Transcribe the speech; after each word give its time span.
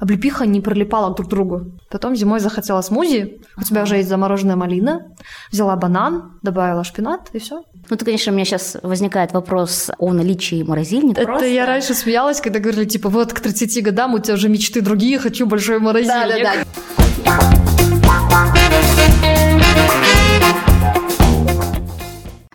облепиха 0.00 0.46
не 0.46 0.60
прилипала 0.60 1.14
друг 1.14 1.28
к 1.28 1.30
другу. 1.30 1.72
Потом 1.90 2.16
зимой 2.16 2.40
захотела 2.40 2.80
смузи, 2.82 3.40
у 3.56 3.62
тебя 3.62 3.82
уже 3.82 3.96
есть 3.96 4.08
замороженная 4.08 4.56
малина, 4.56 5.06
взяла 5.50 5.76
банан, 5.76 6.38
добавила 6.42 6.84
шпинат 6.84 7.28
и 7.32 7.38
все. 7.38 7.62
Ну, 7.88 7.96
это, 7.96 8.04
конечно, 8.04 8.32
у 8.32 8.34
меня 8.34 8.44
сейчас 8.44 8.76
возникает 8.82 9.32
вопрос 9.32 9.90
о 9.98 10.12
наличии 10.12 10.62
морозильника. 10.62 11.20
Это 11.20 11.30
Просто... 11.30 11.46
я 11.46 11.66
раньше 11.66 11.94
смеялась, 11.94 12.40
когда 12.40 12.58
говорили, 12.58 12.84
типа, 12.84 13.08
вот 13.08 13.32
к 13.32 13.40
30 13.40 13.82
годам 13.84 14.14
у 14.14 14.18
тебя 14.18 14.34
уже 14.34 14.48
мечты 14.48 14.80
другие, 14.80 15.18
хочу 15.18 15.46
большой 15.46 15.78
морозильник. 15.78 16.44
Да, 16.44 16.54
да, 16.54 16.54
да. 16.54 17.66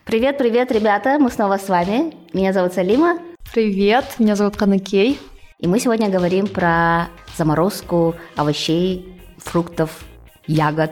Привет, 0.05 0.37
привет, 0.37 0.71
ребята, 0.73 1.17
мы 1.19 1.31
снова 1.31 1.57
с 1.57 1.69
вами. 1.69 2.13
Меня 2.33 2.51
зовут 2.51 2.73
Салима. 2.73 3.19
Привет, 3.53 4.05
меня 4.19 4.35
зовут 4.35 4.57
Канакей. 4.57 5.17
И 5.59 5.67
мы 5.67 5.79
сегодня 5.79 6.09
говорим 6.09 6.47
про 6.47 7.07
заморозку 7.41 8.15
овощей, 8.35 9.19
фруктов, 9.37 9.89
ягод, 10.45 10.91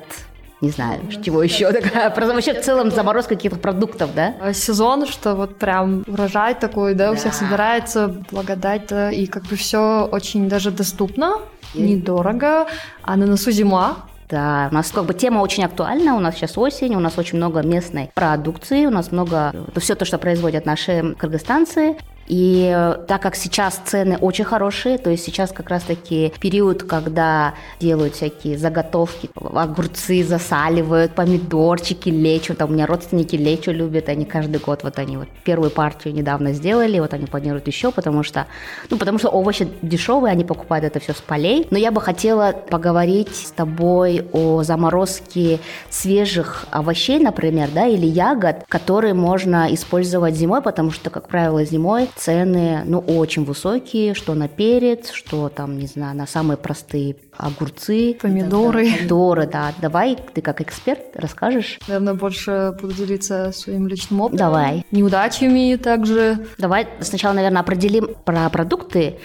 не 0.62 0.72
знаю, 0.72 0.99
чего 1.23 1.44
еще 1.44 1.72
такая, 1.72 2.09
про 2.09 2.25
вообще 2.25 2.59
в 2.59 2.62
целом 2.62 2.89
заморозка 2.89 3.35
каких-то 3.35 3.59
продуктов, 3.59 4.16
да? 4.16 4.34
А 4.41 4.53
сезон, 4.53 5.05
что 5.05 5.35
вот 5.35 5.59
прям 5.59 6.03
урожай 6.08 6.55
такой, 6.55 6.95
да, 6.95 7.05
да. 7.05 7.12
у 7.12 7.16
всех 7.16 7.35
собирается, 7.35 8.08
благодать, 8.31 8.88
да, 8.88 9.12
и 9.12 9.27
как 9.27 9.44
бы 9.44 9.55
все 9.55 10.09
очень 10.12 10.49
даже 10.49 10.72
доступно, 10.72 11.35
и... 11.75 11.81
недорого, 11.84 12.66
а 13.03 13.16
на 13.16 13.27
носу 13.27 13.52
зима, 13.52 13.97
да, 14.27 14.70
у 14.72 14.73
нас 14.73 14.91
как 14.91 15.05
бы 15.05 15.13
тема 15.13 15.39
очень 15.39 15.63
актуальна, 15.63 16.16
у 16.16 16.20
нас 16.20 16.36
сейчас 16.36 16.58
осень, 16.58 16.95
у 16.95 17.00
нас 17.00 17.17
очень 17.20 17.38
много 17.38 17.61
местной 17.61 18.11
продукции, 18.16 18.88
у 18.88 18.91
нас 18.91 19.11
много, 19.11 19.53
все 19.77 19.94
то, 19.94 20.05
что 20.05 20.17
производят 20.17 20.66
наши 20.66 21.16
кыргызстанцы, 21.17 21.95
и 22.29 22.71
э, 22.73 22.95
так 23.07 23.21
как 23.23 23.35
сейчас 23.35 23.81
цены 23.85 24.17
очень 24.17 24.45
хорошие, 24.45 24.99
то 24.99 25.09
есть 25.09 25.25
сейчас 25.25 25.51
как 25.51 25.69
раз-таки 25.69 26.31
период, 26.39 26.83
когда 26.83 27.55
делают 27.79 28.15
всякие 28.15 28.57
заготовки, 28.57 29.29
огурцы 29.35 30.23
засаливают, 30.23 31.13
помидорчики, 31.13 32.09
лечу, 32.09 32.53
там 32.53 32.69
у 32.69 32.73
меня 32.73 32.86
родственники 32.86 33.36
лечу 33.36 33.71
любят, 33.71 34.09
они 34.09 34.25
каждый 34.25 34.59
год, 34.59 34.83
вот 34.83 34.99
они 34.99 35.17
вот 35.17 35.27
первую 35.44 35.71
партию 35.71 36.13
недавно 36.13 36.53
сделали, 36.53 36.99
вот 36.99 37.13
они 37.13 37.25
планируют 37.25 37.66
еще, 37.66 37.91
потому 37.91 38.21
что, 38.21 38.45
ну, 38.91 38.97
потому 38.97 39.17
что 39.17 39.30
овощи 39.30 39.67
дешевые, 39.81 40.31
они 40.31 40.45
покупают 40.45 40.86
это 40.86 40.99
все 40.99 41.14
с 41.14 41.21
полей. 41.21 41.67
Но 41.71 41.80
я 41.80 41.91
бы 41.91 41.99
хотела 41.99 42.52
поговорить 42.52 43.36
с 43.36 43.52
тобой 43.52 44.27
о 44.33 44.61
заморозке 44.61 45.59
свежих 45.89 46.66
овощей, 46.69 47.19
например, 47.19 47.69
да, 47.73 47.88
или 47.88 48.05
ягод, 48.05 48.66
которые 48.67 49.16
можно 49.16 49.73
использовать 49.73 50.36
зимой, 50.36 50.61
потому 50.61 50.91
что, 50.91 51.09
как 51.09 51.27
правило, 51.27 51.66
зимой 51.66 52.08
цены, 52.20 52.84
ну, 52.86 53.00
очень 53.00 53.45
высокие, 53.45 54.14
что 54.14 54.34
на 54.34 54.48
перец, 54.48 55.12
что 55.12 55.50
там, 55.50 55.78
не 55.78 55.88
знаю, 55.88 56.16
на 56.17 56.28
самые 56.28 56.58
простые 56.58 57.16
огурцы. 57.38 58.17
Помидоры. 58.22 58.86
Да, 58.86 58.95
помидоры, 58.98 59.48
да. 59.48 59.73
Давай, 59.81 60.17
ты 60.34 60.42
как 60.42 60.59
эксперт 60.61 61.16
расскажешь. 61.16 61.80
Наверное, 61.88 62.14
больше 62.14 62.76
буду 62.81 62.94
делиться 62.94 63.52
своим 63.53 63.88
личным 63.88 64.22
опытом. 64.22 64.38
Давай. 64.38 64.86
Неудачами 64.92 65.76
также. 65.78 66.45
Давай 66.58 66.88
сначала, 67.00 67.34
наверное, 67.34 67.61
определим 67.61 68.09
про 68.26 68.50
продукты, 68.50 69.20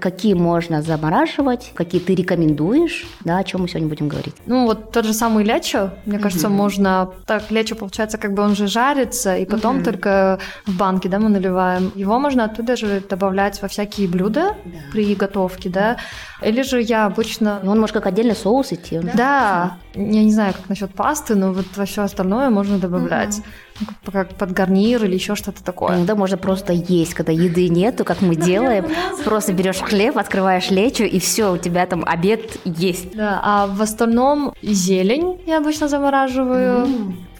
какие 0.00 0.34
можно 0.34 0.82
замораживать, 0.82 1.70
какие 1.74 2.00
ты 2.00 2.14
рекомендуешь, 2.14 3.06
да, 3.24 3.38
о 3.38 3.44
чем 3.44 3.62
мы 3.62 3.68
сегодня 3.68 3.88
будем 3.88 4.08
говорить. 4.08 4.34
Ну, 4.46 4.66
вот 4.66 4.90
тот 4.90 5.04
же 5.04 5.12
самый 5.12 5.44
лечо, 5.44 5.90
мне 6.06 6.18
кажется, 6.18 6.48
mm-hmm. 6.48 6.50
можно... 6.50 7.10
Так, 7.26 7.50
лечо, 7.50 7.76
получается, 7.76 8.18
как 8.18 8.34
бы 8.34 8.42
он 8.42 8.56
же 8.56 8.66
жарится, 8.66 9.36
и 9.36 9.44
потом 9.46 9.78
mm-hmm. 9.78 9.84
только 9.84 10.38
в 10.66 10.76
банке, 10.76 11.08
да, 11.08 11.20
мы 11.20 11.28
наливаем. 11.28 11.92
Его 11.94 12.18
можно 12.18 12.39
оттуда 12.44 12.76
же 12.76 13.02
добавлять 13.08 13.60
во 13.62 13.68
всякие 13.68 14.08
блюда 14.08 14.56
да. 14.64 14.78
при 14.92 15.14
готовке, 15.14 15.68
да. 15.68 15.96
Или 16.42 16.62
же 16.62 16.80
я 16.80 17.06
обычно... 17.06 17.60
И 17.62 17.66
он 17.66 17.78
может 17.78 17.94
как 17.94 18.06
отдельный 18.06 18.34
соус 18.34 18.72
идти. 18.72 18.98
Да. 18.98 19.12
да. 19.14 19.76
Я 19.94 20.24
не 20.24 20.32
знаю, 20.32 20.54
как 20.54 20.68
насчет 20.68 20.94
пасты, 20.94 21.34
но 21.34 21.52
вот 21.52 21.66
во 21.76 21.84
все 21.84 22.02
остальное 22.02 22.50
можно 22.50 22.78
добавлять. 22.78 23.38
Угу. 23.80 24.12
Как 24.12 24.34
под 24.34 24.52
гарнир 24.52 25.04
или 25.04 25.14
еще 25.14 25.34
что-то 25.34 25.64
такое. 25.64 25.96
Иногда 25.96 26.14
можно 26.14 26.36
просто 26.36 26.72
есть, 26.72 27.14
когда 27.14 27.32
еды 27.32 27.68
нету, 27.68 28.04
как 28.04 28.20
мы 28.20 28.36
делаем. 28.36 28.86
Просто 29.24 29.52
берешь 29.52 29.78
хлеб, 29.78 30.18
открываешь 30.18 30.70
лечу, 30.70 31.04
и 31.04 31.18
все, 31.18 31.52
у 31.52 31.56
тебя 31.58 31.86
там 31.86 32.04
обед 32.06 32.58
есть. 32.64 33.16
Да, 33.16 33.40
а 33.42 33.66
в 33.66 33.80
остальном 33.80 34.54
зелень 34.62 35.40
я 35.46 35.58
обычно 35.58 35.88
замораживаю. 35.88 36.86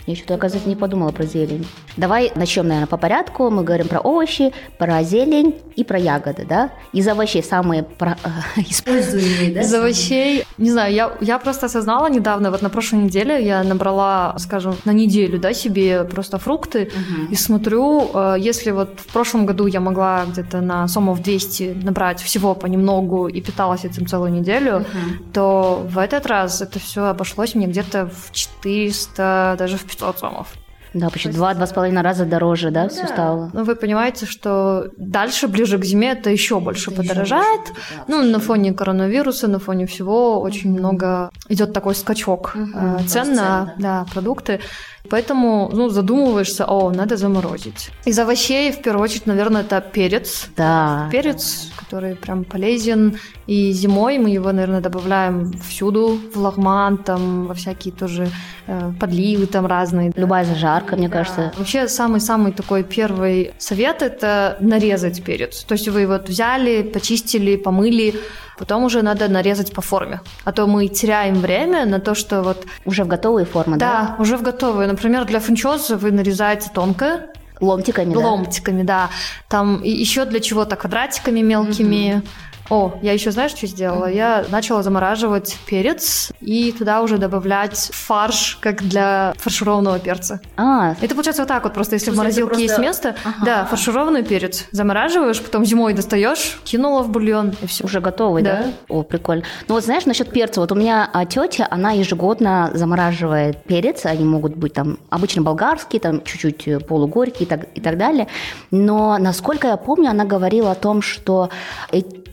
Я 0.07 0.17
что-то, 0.17 0.35
оказывается, 0.35 0.69
не 0.69 0.77
подумала 0.77 1.11
про 1.11 1.25
зелень. 1.25 1.67
Давай 1.97 2.33
начнем, 2.35 2.67
наверное, 2.67 2.87
по 2.87 2.97
порядку. 2.97 3.51
Мы 3.51 3.63
говорим 3.63 3.89
про 3.89 4.01
овощи, 4.01 4.53
про 4.79 5.03
зелень 5.03 5.57
и 5.77 5.85
про 5.85 5.99
ягоды, 5.99 6.47
да? 6.49 6.71
Из 6.93 7.07
овощей 7.07 7.43
самые 7.43 7.83
про... 7.83 8.17
Э, 8.25 8.61
используемые, 8.69 9.55
да? 9.55 9.61
Из 9.61 9.75
овощей, 9.75 10.45
не 10.59 10.71
знаю, 10.71 10.95
я, 10.95 11.13
я 11.21 11.39
просто 11.39 11.67
осознала 11.67 12.09
недавно, 12.09 12.51
вот 12.51 12.63
на 12.63 12.71
прошлой 12.71 13.01
неделе 13.05 13.45
я 13.45 13.63
набрала, 13.63 14.35
скажем, 14.39 14.77
на 14.85 14.93
неделю, 14.93 15.39
да, 15.39 15.53
себе 15.53 16.05
просто 16.05 16.39
фрукты 16.39 16.91
угу. 16.95 17.33
и 17.33 17.35
смотрю, 17.35 18.11
э, 18.13 18.37
если 18.39 18.71
вот 18.71 19.01
в 19.01 19.13
прошлом 19.13 19.47
году 19.47 19.67
я 19.67 19.81
могла 19.81 20.25
где-то 20.27 20.61
на 20.61 20.89
сомов 20.89 21.23
200 21.23 21.81
набрать 21.83 22.21
всего 22.21 22.55
понемногу 22.55 23.29
и 23.29 23.41
питалась 23.41 23.85
этим 23.85 24.07
целую 24.07 24.33
неделю, 24.33 24.77
угу. 24.79 25.25
то 25.33 25.87
в 25.89 25.99
этот 25.99 26.27
раз 26.27 26.63
это 26.63 26.79
все 26.79 27.05
обошлось 27.05 27.55
мне 27.55 27.67
где-то 27.67 28.07
в 28.07 28.33
400, 28.33 29.57
даже 29.59 29.77
в 29.77 29.90
500 29.91 30.11
500 30.11 30.19
сомов. 30.19 30.49
Да, 30.93 31.09
почти 31.09 31.29
два-два 31.29 31.67
с 31.67 31.73
половиной 31.73 32.03
раза 32.03 32.25
дороже, 32.25 32.71
да, 32.71 32.85
ну, 32.85 32.89
все 32.89 33.07
стало. 33.07 33.51
Ну, 33.53 33.63
вы 33.63 33.77
понимаете, 33.77 34.27
что 34.27 34.89
дальше, 34.97 35.47
ближе 35.47 35.79
к 35.79 35.85
зиме, 35.85 36.13
это 36.13 36.31
еще 36.31 36.59
больше 36.59 36.91
это 36.91 37.03
подорожает. 37.03 37.61
Еще 37.61 37.73
больше, 37.73 37.95
да, 37.97 38.05
ну, 38.09 38.25
на 38.25 38.41
фоне 38.41 38.73
коронавируса, 38.73 39.47
на 39.47 39.61
фоне 39.61 39.87
всего 39.87 40.41
очень 40.41 40.71
mm-hmm. 40.71 40.79
много 40.79 41.31
идет 41.51 41.73
такой 41.73 41.95
скачок 41.95 42.53
mm-hmm. 42.55 43.07
цен 43.07 43.35
на 43.35 43.75
да, 43.79 44.07
продукты. 44.15 44.61
Поэтому, 45.09 45.71
ну, 45.73 45.89
задумываешься, 45.89 46.67
о, 46.67 46.91
надо 46.91 47.17
заморозить. 47.17 47.91
Из 48.05 48.19
овощей, 48.19 48.71
в 48.71 48.83
первую 48.83 49.05
очередь, 49.05 49.27
наверное, 49.27 49.63
это 49.63 49.81
перец. 49.81 50.49
Да. 50.57 51.09
Перец, 51.11 51.73
который 51.77 52.15
прям 52.15 52.45
полезен. 52.45 53.19
И 53.47 53.73
зимой 53.73 54.19
мы 54.19 54.31
его, 54.31 54.53
наверное, 54.53 54.81
добавляем 54.81 55.53
всюду, 55.69 56.21
в 56.35 56.39
лагман, 56.39 56.99
там, 56.99 57.47
во 57.47 57.55
всякие 57.55 57.93
тоже 57.93 58.29
э, 58.67 58.93
подливы 59.01 59.47
там 59.47 59.67
разные. 59.67 60.13
Любая 60.15 60.45
зажарка, 60.45 60.97
мне 60.97 61.09
да. 61.09 61.19
кажется. 61.19 61.53
Вообще, 61.57 61.89
самый-самый 61.89 62.53
такой 62.53 62.85
первый 62.85 63.53
совет– 63.59 64.03
это 64.03 64.59
нарезать 64.61 65.25
перец. 65.25 65.65
То 65.65 65.73
есть 65.73 65.89
вы 65.89 66.07
вот 66.07 66.29
взяли, 66.29 66.83
почистили, 66.83 67.57
помыли, 67.57 68.15
потом 68.59 68.85
уже 68.85 69.03
надо 69.03 69.29
нарезать 69.29 69.73
по 69.73 69.81
форме. 69.81 70.21
А 70.45 70.53
то 70.53 70.67
мы 70.67 70.87
теряем 70.89 71.40
время 71.41 71.85
на 71.87 71.99
то, 71.99 72.15
что 72.15 72.43
вот... 72.43 72.67
Уже 72.85 73.05
в 73.05 73.09
готовые 73.09 73.47
формы, 73.47 73.77
да? 73.77 74.17
Да, 74.17 74.23
уже 74.23 74.37
в 74.37 74.43
готовые. 74.43 74.89
Например, 74.89 75.25
для 75.25 75.41
фунчоза 75.41 75.97
вы 75.97 76.11
нарезаете 76.11 76.71
тонко, 76.73 77.31
Ломтиками, 77.61 78.15
Ломтиками, 78.15 78.83
да. 78.83 79.09
да. 79.09 79.11
Там 79.49 79.83
еще 79.83 80.25
для 80.25 80.41
чего-то 80.41 80.77
квадратиками 80.77 81.41
мелкими. 81.41 82.23
Mm-hmm. 82.23 82.27
О, 82.71 82.99
я 83.03 83.13
еще 83.13 83.33
знаешь, 83.33 83.51
что 83.51 83.67
сделала? 83.67 84.09
Я 84.09 84.45
начала 84.49 84.85
замораживать 84.85 85.59
перец 85.67 86.31
и 86.41 86.71
туда 86.71 87.03
уже 87.03 87.19
добавлять 87.19 87.91
фарш, 87.93 88.59
как 88.61 88.83
для 88.83 89.35
фаршированного 89.39 89.99
перца. 89.99 90.41
А. 90.57 90.95
Это 91.01 91.17
получается 91.17 91.43
вот 91.43 91.49
так 91.49 91.65
вот, 91.65 91.75
просто 91.75 91.97
если 91.97 92.13
в 92.13 92.17
морозилке 92.17 92.47
просто... 92.47 92.63
есть 92.63 92.79
место, 92.79 93.17
ага. 93.25 93.45
да, 93.45 93.65
фаршированный 93.65 94.23
перец 94.23 94.69
замораживаешь, 94.71 95.43
потом 95.43 95.65
зимой 95.65 95.95
достаешь, 95.95 96.61
кинула 96.63 97.03
в 97.03 97.11
бульон 97.11 97.55
и 97.61 97.67
все. 97.67 97.85
Уже 97.85 98.01
готовый, 98.01 98.45
да? 98.45 98.63
да? 98.63 98.71
О, 98.89 99.03
прикольно. 99.03 99.43
Ну 99.67 99.75
вот 99.75 99.85
знаешь, 99.85 100.07
насчет 100.07 100.31
перца, 100.31 100.61
вот 100.61 100.71
у 100.71 100.77
меня 100.77 101.11
а, 101.13 101.27
тетя, 101.27 101.67
она 101.69 101.91
ежегодно 101.91 102.71
замораживает 102.73 103.65
перец, 103.65 104.07
они 104.07 104.25
могут 104.25 104.55
быть 104.55 104.75
там 104.75 104.99
обычно 105.09 105.43
болгарские, 105.43 105.99
там 105.99 106.23
чуть-чуть 106.23 106.69
э, 106.69 106.79
полугорькие 106.79 107.47
и 107.47 107.47
так, 107.47 107.67
и 107.75 107.81
так 107.81 107.99
далее, 107.99 108.29
но 108.71 109.19
насколько 109.19 109.67
я 109.67 109.77
помню, 109.77 110.11
она 110.11 110.25
говорила 110.25 110.71
о 110.71 110.77
том, 110.77 111.03
что 111.03 111.51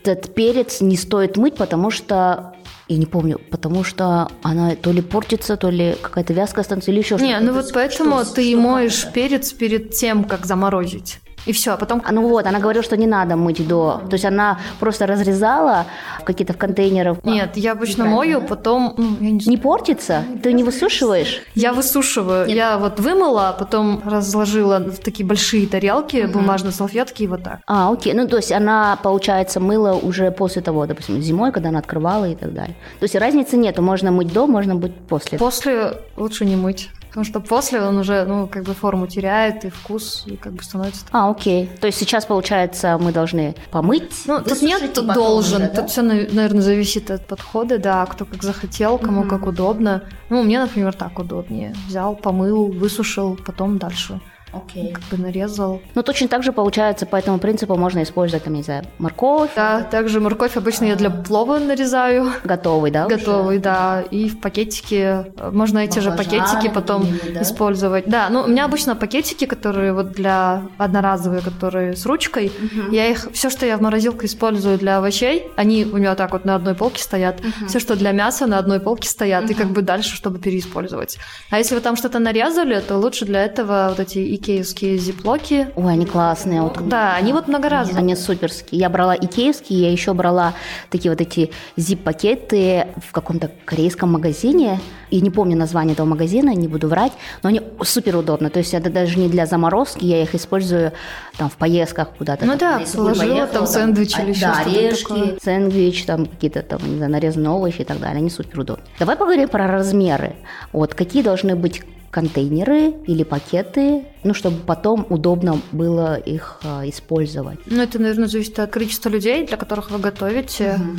этот 0.08 0.34
перец 0.34 0.82
не 0.82 0.98
стоит 0.98 1.38
мыть, 1.38 1.56
потому 1.56 1.92
что 1.92 2.54
я 2.88 2.98
не 2.98 3.06
помню, 3.06 3.40
потому 3.52 3.84
что 3.84 4.30
она 4.44 4.76
то 4.76 4.92
ли 4.92 5.02
портится, 5.02 5.58
то 5.58 5.70
ли 5.70 5.96
какая-то 6.02 6.34
вязкая 6.34 6.64
станция, 6.64 6.94
или 6.94 7.00
еще 7.00 7.18
что-то. 7.18 7.26
Не, 7.26 7.40
ну 7.40 7.54
вот 7.54 7.72
поэтому 7.74 8.24
что, 8.24 8.36
ты 8.36 8.52
что 8.52 8.62
моешь 8.62 9.04
это? 9.04 9.12
перец 9.14 9.52
перед 9.52 9.92
тем, 9.92 10.24
как 10.24 10.46
заморозить. 10.46 11.20
И 11.48 11.54
все, 11.54 11.72
а 11.72 11.78
потом... 11.78 12.02
А 12.06 12.12
ну 12.12 12.28
вот, 12.28 12.46
она 12.46 12.60
говорила, 12.60 12.84
что 12.84 12.98
не 12.98 13.08
надо 13.08 13.36
мыть 13.36 13.66
до. 13.68 14.02
То 14.10 14.14
есть 14.14 14.26
она 14.26 14.60
просто 14.80 15.08
разрезала 15.08 15.86
какие-то 16.26 16.54
в 16.54 16.58
контейнерах. 16.58 17.24
Нет, 17.24 17.56
я 17.56 17.72
обычно 17.72 18.06
мою, 18.06 18.42
потом... 18.42 18.94
Ну, 18.98 19.18
я 19.22 19.32
не... 19.32 19.46
не 19.46 19.58
портится? 19.58 20.24
Ты 20.44 20.54
не 20.54 20.64
высушиваешь? 20.64 21.42
Я 21.56 21.72
высушиваю. 21.74 22.48
Нет. 22.48 22.58
Я 22.58 22.78
вот 22.78 23.00
вымыла, 23.00 23.56
потом 23.58 24.02
разложила 24.06 24.80
в 24.80 24.98
такие 24.98 25.26
большие 25.26 25.68
тарелки, 25.68 26.26
угу. 26.26 26.40
бумажные 26.40 26.74
салфетки 26.74 27.24
и 27.24 27.28
вот 27.28 27.44
так. 27.44 27.60
А, 27.66 27.92
окей. 27.92 28.14
Ну, 28.14 28.28
то 28.28 28.36
есть 28.36 28.52
она, 28.52 29.00
получается, 29.02 29.60
мыла 29.60 29.94
уже 29.94 30.32
после 30.32 30.62
того, 30.62 30.86
допустим, 30.86 31.22
зимой, 31.22 31.52
когда 31.52 31.70
она 31.70 31.80
открывала 31.80 32.26
и 32.26 32.36
так 32.36 32.54
далее. 32.54 32.76
То 33.00 33.04
есть 33.04 33.16
разницы 33.16 33.56
нету. 33.56 33.82
Можно 33.82 34.12
мыть 34.12 34.34
до, 34.34 34.48
можно 34.48 34.76
быть 34.76 34.94
после. 35.08 35.38
После 35.38 35.94
лучше 36.18 36.46
не 36.46 36.58
мыть. 36.58 36.90
Потому 37.18 37.32
что 37.32 37.40
после 37.40 37.82
он 37.82 37.98
уже, 37.98 38.26
ну, 38.26 38.46
как 38.46 38.62
бы 38.62 38.76
форму 38.76 39.08
теряет 39.08 39.66
и 39.66 39.70
вкус, 39.72 40.26
и 40.28 40.36
как 40.36 40.54
бы 40.54 40.62
становится... 40.62 41.04
А, 41.12 41.32
окей. 41.32 41.68
То 41.82 41.88
есть 41.88 41.98
сейчас, 41.98 42.28
получается, 42.28 42.96
мы 43.00 43.12
должны 43.12 43.56
помыть, 43.72 44.14
Ну, 44.28 44.40
тут 44.44 44.62
нет, 44.62 44.94
тут 44.94 45.12
должен. 45.12 45.64
Уже, 45.64 45.72
да? 45.72 45.82
Тут 45.82 45.90
все, 45.90 46.04
наверное, 46.04 46.62
зависит 46.62 47.10
от 47.10 47.26
подхода, 47.26 47.80
да, 47.80 48.06
кто 48.06 48.24
как 48.24 48.44
захотел, 48.44 49.00
кому 49.00 49.22
угу. 49.22 49.30
как 49.30 49.48
удобно. 49.48 50.04
Ну, 50.30 50.44
мне, 50.44 50.60
например, 50.60 50.94
так 50.94 51.18
удобнее. 51.18 51.74
Взял, 51.88 52.16
помыл, 52.16 52.68
высушил, 52.68 53.36
потом 53.44 53.80
дальше 53.80 54.22
Окей. 54.66 54.94
Как 54.94 55.04
бы 55.06 55.18
нарезал. 55.18 55.82
Ну, 55.96 56.04
точно 56.04 56.28
так 56.28 56.44
же 56.44 56.52
получается, 56.52 57.06
по 57.06 57.16
этому 57.16 57.40
принципу 57.40 57.76
можно 57.76 58.04
использовать, 58.04 58.44
там, 58.44 58.54
не 58.54 58.64
знаю, 58.64 58.84
морковь. 59.00 59.52
Да, 59.56 59.82
также 59.82 60.20
морковь 60.20 60.58
обычно 60.58 60.86
я 60.86 60.96
для 60.96 61.10
плова 61.10 61.60
нарезаю. 61.60 62.32
Готовый, 62.44 62.92
да? 62.92 63.08
Готовый, 63.08 63.60
да. 63.60 64.04
И 64.12 64.30
в 64.30 64.40
пакетике, 64.40 65.32
можно 65.52 65.80
эти 65.80 66.00
же 66.00 66.12
пакетики 66.12 66.70
потом 66.70 67.08
да? 67.34 67.42
использовать. 67.42 68.06
Да, 68.08 68.30
ну, 68.30 68.42
у 68.42 68.48
меня 68.48 68.66
обычно 68.66 68.96
пакетики, 68.96 69.46
которые 69.46 69.94
вот 69.94 70.12
для 70.12 70.64
одноразовые, 70.78 71.42
которые 71.42 71.96
с 71.96 72.06
ручкой, 72.06 72.48
угу. 72.48 72.92
я 72.92 73.08
их, 73.08 73.30
все, 73.34 73.50
что 73.50 73.66
я 73.66 73.78
в 73.78 73.82
морозилке 73.82 74.28
использую 74.28 74.78
для 74.78 74.98
овощей, 74.98 75.48
они 75.56 75.86
у 75.86 75.98
меня 75.98 76.16
так 76.16 76.32
вот 76.32 76.46
на 76.46 76.56
одной 76.56 76.76
полке 76.76 77.02
стоят. 77.02 77.40
Угу. 77.40 77.68
Все, 77.68 77.80
что 77.80 77.96
для 77.96 78.12
мяса, 78.12 78.48
на 78.48 78.58
одной 78.58 78.80
полке 78.80 79.10
стоят, 79.10 79.46
угу. 79.46 79.52
и 79.52 79.56
как 79.56 79.68
бы 79.68 79.82
дальше, 79.82 80.16
чтобы 80.16 80.40
переиспользовать. 80.40 81.18
А 81.50 81.58
если 81.58 81.76
вы 81.76 81.82
там 81.82 81.96
что-то 81.96 82.20
нарезали, 82.20 82.80
то 82.80 82.98
лучше 82.98 83.26
для 83.26 83.44
этого 83.44 83.88
вот 83.90 84.00
эти 84.00 84.20
икеевские 84.48 84.98
зиплоки. 84.98 85.68
Ой, 85.76 85.94
они 85.94 86.06
классные. 86.06 86.62
Вот. 86.62 86.88
Да, 86.88 87.16
они 87.16 87.34
вот 87.34 87.48
многоразовые. 87.48 88.00
Они 88.00 88.16
суперские. 88.16 88.80
Я 88.80 88.90
брала 88.90 89.16
икеевские, 89.16 89.82
я 89.82 89.92
еще 89.92 90.14
брала 90.14 90.54
такие 90.90 91.12
вот 91.12 91.20
эти 91.20 91.52
зип-пакеты 91.76 92.88
в 93.06 93.12
каком-то 93.12 93.52
корейском 93.66 94.12
магазине. 94.12 94.80
И 95.10 95.22
не 95.22 95.30
помню 95.30 95.58
название 95.58 95.94
этого 95.94 96.06
магазина, 96.06 96.54
не 96.54 96.68
буду 96.68 96.88
врать, 96.88 97.14
но 97.44 97.50
они 97.50 97.62
супер 97.82 98.18
удобны. 98.18 98.50
То 98.50 98.60
есть 98.60 98.74
это 98.74 98.90
даже 98.90 99.20
не 99.20 99.30
для 99.30 99.46
заморозки, 99.46 100.04
я 100.04 100.22
их 100.22 100.36
использую 100.36 100.92
там 101.38 101.50
в 101.50 101.56
поездках 101.56 102.10
куда-то. 102.18 102.46
Ну 102.46 102.58
там, 102.58 102.84
да, 102.84 102.92
положила 102.94 103.26
поехала, 103.26 103.48
там 103.48 103.68
сэндвич 103.68 104.14
там, 104.14 104.24
или 104.24 104.32
еще 104.32 104.42
да, 104.42 104.60
орешки, 104.60 105.04
такое. 105.04 105.38
сэндвич, 105.42 106.06
там 106.06 106.26
какие-то 106.26 106.62
там, 106.62 106.80
не 106.90 106.98
знаю, 106.98 107.12
нарезанные 107.12 107.52
овощи 107.52 107.82
и 107.82 107.86
так 107.86 108.00
далее. 108.00 108.18
Они 108.18 108.30
супер 108.30 108.60
удобны. 108.60 108.84
Давай 109.00 109.16
поговорим 109.16 109.48
про 109.48 109.68
размеры. 109.68 110.36
Вот 110.74 110.94
какие 110.94 111.24
должны 111.24 111.56
быть 111.56 111.84
контейнеры 112.18 112.96
или 113.06 113.22
пакеты, 113.22 114.06
ну, 114.24 114.34
чтобы 114.34 114.58
потом 114.66 115.06
удобно 115.08 115.62
было 115.72 116.16
их 116.16 116.60
э, 116.64 116.90
использовать. 116.90 117.60
Ну, 117.68 117.80
это, 117.80 118.00
наверное, 118.00 118.28
зависит 118.28 118.58
от 118.58 118.72
количества 118.72 119.10
людей, 119.10 119.46
для 119.46 119.56
которых 119.56 119.92
вы 119.92 120.00
готовите. 120.00 120.80
Угу. 120.80 120.98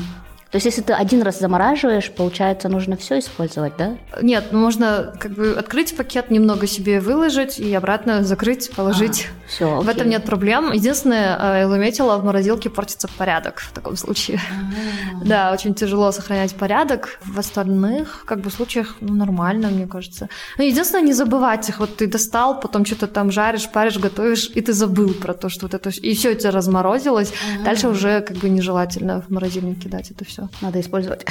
То 0.52 0.56
есть, 0.56 0.66
если 0.66 0.80
ты 0.80 0.92
один 0.92 1.22
раз 1.22 1.40
замораживаешь, 1.40 2.08
получается, 2.12 2.68
нужно 2.68 2.96
все 2.96 3.18
использовать, 3.18 3.72
да? 3.76 3.98
Нет, 4.22 4.44
ну 4.52 4.60
можно 4.60 5.12
как 5.18 5.32
бы 5.32 5.56
открыть 5.58 5.96
пакет, 5.96 6.30
немного 6.30 6.68
себе 6.68 7.00
выложить 7.00 7.58
и 7.58 7.74
обратно 7.74 8.22
закрыть, 8.22 8.70
положить. 8.70 9.26
Все, 9.48 9.80
В 9.80 9.88
этом 9.88 10.08
нет 10.08 10.24
проблем. 10.24 10.72
Единственное, 10.72 11.38
э, 11.40 11.58
я 11.60 11.68
заметила, 11.68 12.18
в 12.18 12.24
морозилке 12.24 12.68
портится 12.68 13.08
порядок 13.08 13.60
в 13.60 13.72
таком 13.72 13.96
случае. 13.96 14.40
А-а-а. 14.50 15.24
Да, 15.24 15.52
очень 15.52 15.74
тяжело 15.74 16.12
сохранять 16.12 16.54
порядок. 16.54 17.18
В 17.24 17.38
остальных 17.38 18.24
как 18.26 18.40
бы 18.40 18.50
случаях 18.50 18.96
ну, 19.00 19.14
нормально, 19.14 19.68
мне 19.68 19.86
кажется. 19.86 20.28
Но 20.58 20.64
единственное, 20.64 21.04
не 21.04 21.14
забывать 21.14 21.68
их. 21.68 21.78
Вот 21.78 21.96
ты 21.96 22.06
достал, 22.06 22.60
потом 22.60 22.84
что-то 22.84 23.06
там 23.06 23.30
жаришь, 23.30 23.68
паришь, 23.70 23.98
готовишь, 23.98 24.50
и 24.54 24.60
ты 24.60 24.74
забыл 24.74 25.14
про 25.14 25.32
то, 25.32 25.48
что 25.48 25.66
вот 25.66 25.74
это... 25.74 25.88
И 25.88 26.14
все 26.14 26.32
у 26.32 26.34
тебя 26.34 26.50
разморозилось. 26.50 27.30
А-а-а. 27.30 27.64
Дальше 27.64 27.88
уже 27.88 28.20
как 28.20 28.36
бы 28.36 28.50
нежелательно 28.50 29.22
в 29.22 29.30
морозильник 29.30 29.82
кидать 29.82 30.10
это 30.10 30.24
все. 30.24 30.48
Надо 30.60 30.78
использовать. 30.80 31.24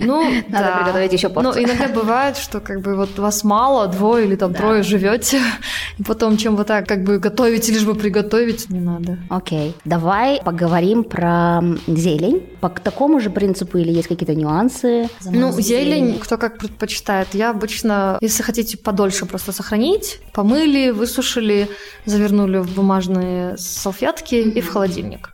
Ну, 0.00 0.24
Надо 0.48 0.64
да. 0.64 0.76
приготовить 0.78 1.12
еще 1.12 1.28
порцию. 1.28 1.54
Ну, 1.54 1.64
иногда 1.64 1.88
бывает, 1.88 2.36
что 2.36 2.60
как 2.60 2.80
бы 2.80 2.96
вот 2.96 3.18
вас 3.18 3.44
мало, 3.44 3.86
двое 3.86 4.26
или 4.26 4.36
там 4.36 4.52
да. 4.52 4.58
трое 4.58 4.82
живете, 4.82 5.40
и 5.98 6.02
потом 6.02 6.36
чем 6.36 6.56
вы 6.56 6.64
так 6.64 6.88
как 6.88 7.04
бы 7.04 7.18
готовите, 7.52 7.72
лишь 7.72 7.84
бы 7.84 7.94
приготовить, 7.94 8.70
не 8.70 8.80
надо. 8.80 9.18
Окей. 9.28 9.74
Давай 9.84 10.40
поговорим 10.42 11.04
про 11.04 11.60
зелень. 11.86 12.42
По 12.60 12.68
такому 12.68 13.20
же 13.20 13.30
принципу 13.30 13.78
или 13.78 13.92
есть 13.92 14.08
какие-то 14.08 14.34
нюансы? 14.34 15.08
Ну, 15.24 15.52
зелень, 15.60 16.18
кто 16.18 16.38
как 16.38 16.58
предпочитает. 16.58 17.28
Я 17.34 17.50
обычно, 17.50 18.18
если 18.20 18.42
хотите 18.42 18.78
подольше 18.78 19.26
просто 19.26 19.52
сохранить, 19.52 20.20
помыли, 20.32 20.90
высушили, 20.90 21.68
завернули 22.06 22.58
в 22.58 22.74
бумажные 22.74 23.56
салфетки 23.58 24.34
mm-hmm. 24.36 24.52
и 24.52 24.60
в 24.60 24.68
холодильник. 24.68 25.31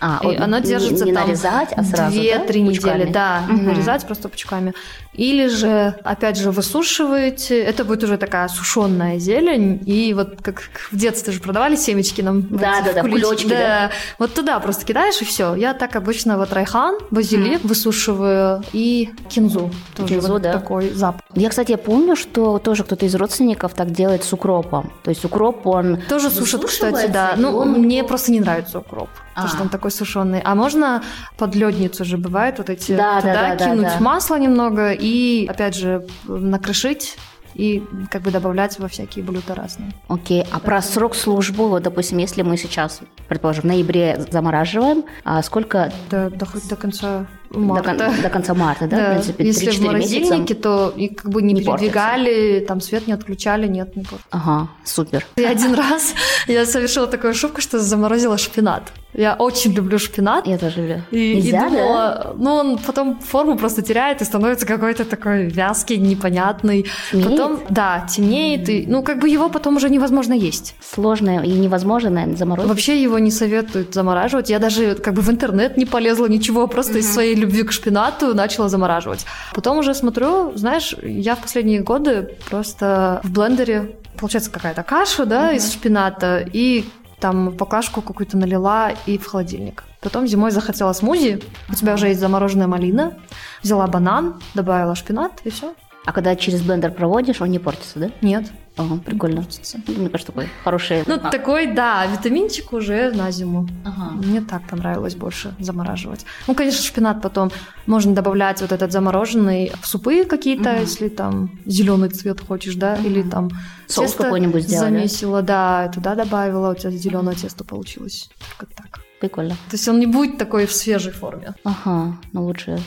А, 0.00 0.20
и 0.22 0.36
она 0.36 0.60
держится 0.60 1.04
не, 1.04 1.10
не 1.10 1.16
там 1.16 1.26
нарезать, 1.26 1.70
а 1.74 1.82
сразу, 1.82 2.20
2-3 2.20 2.46
да? 2.46 2.58
недели, 2.58 3.12
да, 3.12 3.42
угу. 3.48 3.62
нарезать 3.62 4.04
просто 4.06 4.28
пучками. 4.28 4.74
Или 5.14 5.48
же, 5.48 5.94
опять 6.04 6.36
же, 6.36 6.50
высушиваете, 6.50 7.58
это 7.58 7.84
будет 7.84 8.04
уже 8.04 8.18
такая 8.18 8.48
сушеная 8.48 9.18
зелень, 9.18 9.82
и 9.86 10.12
вот 10.12 10.42
как 10.42 10.60
в 10.92 10.96
детстве 10.96 11.32
же 11.32 11.40
продавали 11.40 11.76
семечки 11.76 12.20
нам. 12.20 12.42
Да, 12.42 12.82
да, 12.84 12.92
да, 12.92 13.00
кулечки, 13.00 13.48
да. 13.48 13.56
да. 13.56 13.90
Вот 14.18 14.34
туда 14.34 14.60
просто 14.60 14.84
кидаешь 14.84 15.20
и 15.22 15.24
все. 15.24 15.54
Я 15.54 15.72
так 15.72 15.96
обычно 15.96 16.36
вот 16.36 16.52
райхан, 16.52 16.98
базилик 17.10 17.62
mm. 17.62 17.66
высушиваю 17.66 18.62
и 18.74 19.10
кинзу. 19.30 19.70
Тоже 19.96 20.08
кинзу, 20.08 20.32
вот 20.32 20.42
да. 20.42 20.52
такой 20.52 20.90
запах. 20.90 21.22
Я, 21.34 21.48
кстати, 21.48 21.70
я 21.70 21.78
помню, 21.78 22.14
что 22.16 22.58
тоже 22.58 22.84
кто-то 22.84 23.06
из 23.06 23.14
родственников 23.14 23.72
так 23.72 23.92
делает 23.92 24.22
с 24.24 24.32
укропом. 24.34 24.92
То 25.02 25.10
есть 25.10 25.24
укроп 25.24 25.66
он 25.66 26.02
тоже 26.08 26.30
сушит, 26.30 26.62
кстати, 26.64 27.10
да. 27.10 27.34
Ну, 27.38 27.64
мне 27.64 28.04
просто 28.04 28.32
не 28.32 28.40
нравится 28.40 28.80
укроп. 28.80 29.08
Потому 29.36 29.48
что 29.54 29.62
он 29.62 29.68
такой 29.68 29.90
сушеный. 29.90 30.40
А 30.42 30.54
можно 30.54 31.02
под 31.36 31.54
ледницу 31.54 32.04
же 32.04 32.16
бывает 32.16 32.58
вот 32.58 32.70
эти 32.70 32.96
да, 32.96 33.20
туда 33.20 33.32
да, 33.34 33.54
да, 33.56 33.64
кинуть 33.64 33.82
да, 33.82 33.94
да. 33.98 34.04
масло 34.04 34.38
немного 34.38 34.92
и, 34.92 35.46
опять 35.46 35.76
же, 35.76 36.06
накрошить 36.26 37.16
и 37.56 37.82
как 38.10 38.22
бы 38.22 38.30
добавлять 38.30 38.78
во 38.78 38.86
всякие 38.88 39.24
блюда 39.24 39.54
разные. 39.54 39.92
Окей, 40.08 40.42
okay. 40.42 40.48
а 40.52 40.60
про 40.60 40.82
срок 40.82 41.14
службы, 41.14 41.68
вот, 41.68 41.82
допустим, 41.82 42.18
если 42.18 42.42
мы 42.42 42.56
сейчас, 42.58 43.00
предположим, 43.28 43.62
в 43.62 43.66
ноябре 43.66 44.22
замораживаем, 44.30 45.04
а 45.24 45.42
сколько... 45.42 45.90
До, 46.10 46.28
до, 46.28 46.46
до 46.68 46.76
конца 46.76 47.26
марта. 47.50 47.94
До, 47.94 48.22
до 48.22 48.28
конца 48.28 48.54
марта, 48.54 48.86
да, 48.86 48.96
да. 48.96 49.04
в 49.04 49.12
принципе, 49.12 49.46
Если 49.46 49.70
в 49.70 49.80
морозильнике, 49.80 50.36
месяца 50.36 50.54
то 50.54 50.92
и 50.94 51.08
как 51.08 51.30
бы 51.30 51.40
не, 51.40 51.54
не 51.54 51.62
передвигали, 51.62 52.50
портится. 52.50 52.68
там 52.68 52.80
свет 52.80 53.06
не 53.06 53.14
отключали, 53.14 53.66
нет, 53.66 53.96
не 53.96 54.02
портится. 54.02 54.28
Ага, 54.30 54.68
супер. 54.84 55.26
И 55.36 55.44
один 55.44 55.74
раз 55.82 56.14
я 56.46 56.66
совершила 56.66 57.06
такую 57.06 57.30
ошибку, 57.30 57.62
что 57.62 57.78
заморозила 57.78 58.36
шпинат. 58.36 58.92
Я 59.16 59.34
очень 59.34 59.72
люблю 59.72 59.98
шпинат. 59.98 60.46
Я 60.46 60.58
тоже 60.58 60.80
люблю. 60.80 61.02
И, 61.10 61.36
Нельзя, 61.36 61.66
и 61.66 61.70
думала, 61.70 62.22
да? 62.24 62.32
ну 62.36 62.54
он 62.54 62.78
потом 62.78 63.18
форму 63.18 63.56
просто 63.56 63.82
теряет 63.82 64.20
и 64.20 64.24
становится 64.24 64.66
какой-то 64.66 65.04
такой 65.04 65.46
вязкий, 65.46 65.96
непонятный. 65.96 66.86
Темнеет? 67.10 67.30
Потом, 67.30 67.60
да, 67.70 68.06
темнеет, 68.08 68.68
и, 68.68 68.84
ну 68.86 69.02
как 69.02 69.18
бы 69.18 69.28
его 69.28 69.48
потом 69.48 69.76
уже 69.76 69.88
невозможно 69.88 70.34
есть. 70.34 70.74
Сложно 70.80 71.42
и 71.44 71.52
невозможно, 71.52 72.10
наверное, 72.10 72.36
заморозить. 72.36 72.68
Вообще 72.68 73.02
его 73.02 73.18
не 73.18 73.30
советуют 73.30 73.94
замораживать. 73.94 74.50
Я 74.50 74.58
даже 74.58 74.94
как 74.96 75.14
бы 75.14 75.22
в 75.22 75.30
интернет 75.30 75.76
не 75.78 75.86
полезла, 75.86 76.26
ничего, 76.26 76.66
просто 76.66 76.94
mm-hmm. 76.94 77.00
из 77.00 77.12
своей 77.12 77.34
любви 77.34 77.62
к 77.62 77.72
шпинату 77.72 78.34
начала 78.34 78.68
замораживать. 78.68 79.24
Потом 79.54 79.78
уже 79.78 79.94
смотрю, 79.94 80.52
знаешь, 80.56 80.94
я 81.02 81.36
в 81.36 81.38
последние 81.38 81.80
годы 81.80 82.36
просто 82.50 83.20
в 83.24 83.30
блендере 83.30 83.96
получается 84.18 84.50
какая-то 84.50 84.82
каша, 84.82 85.24
да, 85.24 85.52
mm-hmm. 85.52 85.56
из 85.56 85.72
шпината, 85.72 86.44
и 86.52 86.84
там 87.20 87.56
поклажку 87.56 88.02
какую-то 88.02 88.36
налила 88.36 88.92
и 89.06 89.18
в 89.18 89.26
холодильник. 89.26 89.84
Потом 90.00 90.26
зимой 90.26 90.50
захотела 90.50 90.92
смузи, 90.92 91.42
у 91.68 91.74
тебя 91.74 91.94
уже 91.94 92.08
есть 92.08 92.20
замороженная 92.20 92.66
малина, 92.66 93.14
взяла 93.62 93.86
банан, 93.86 94.40
добавила 94.54 94.94
шпинат 94.94 95.40
и 95.44 95.50
все. 95.50 95.74
А 96.04 96.12
когда 96.12 96.36
через 96.36 96.62
блендер 96.62 96.92
проводишь, 96.92 97.40
он 97.40 97.50
не 97.50 97.58
портится, 97.58 97.98
да? 97.98 98.10
Нет. 98.20 98.46
Ага, 98.76 99.00
прикольно. 99.04 99.44
Мне 99.86 100.08
кажется, 100.10 100.32
такой 100.32 100.48
хороший. 100.62 101.02
Ну, 101.06 101.14
а. 101.14 101.30
такой, 101.30 101.66
да, 101.66 102.06
витаминчик 102.06 102.72
уже 102.72 103.10
на 103.10 103.30
зиму. 103.30 103.66
Ага. 103.84 104.10
Мне 104.12 104.42
так 104.42 104.68
понравилось 104.68 105.14
больше 105.14 105.54
замораживать. 105.58 106.26
Ну, 106.46 106.54
конечно, 106.54 106.82
шпинат 106.82 107.22
потом 107.22 107.50
можно 107.86 108.14
добавлять 108.14 108.60
вот 108.60 108.72
этот 108.72 108.92
замороженный 108.92 109.72
в 109.80 109.86
супы 109.86 110.24
какие-то, 110.24 110.72
угу. 110.72 110.80
если 110.80 111.08
там 111.08 111.58
зеленый 111.64 112.10
цвет 112.10 112.40
хочешь, 112.40 112.74
да, 112.74 112.94
угу. 112.94 113.06
или 113.06 113.22
там 113.22 113.50
соус 113.86 114.12
какой-нибудь 114.12 114.64
сделала. 114.64 114.90
Замесила, 114.90 115.42
да, 115.42 115.90
туда 115.94 116.14
добавила, 116.14 116.72
у 116.72 116.74
тебя 116.74 116.90
зеленое 116.90 117.36
тесто 117.36 117.64
получилось. 117.64 118.28
Только 118.58 118.74
так. 118.74 119.00
Прикольно. 119.20 119.54
То 119.70 119.76
есть 119.76 119.88
он 119.88 119.98
не 119.98 120.06
будет 120.06 120.36
такой 120.36 120.66
в 120.66 120.72
свежей 120.72 121.12
форме. 121.12 121.54
Ага, 121.64 122.18
ну 122.32 122.44
лучше 122.44 122.78